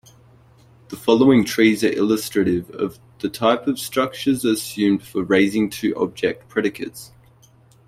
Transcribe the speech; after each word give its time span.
The 0.89 0.95
following 0.95 1.45
trees 1.45 1.83
are 1.83 1.91
illustrative 1.93 2.71
of 2.71 2.97
the 3.19 3.29
type 3.29 3.67
of 3.67 3.77
structures 3.77 4.43
assumed 4.43 5.03
for 5.03 5.21
raising-to-object 5.23 6.49
predicates. 6.49 7.11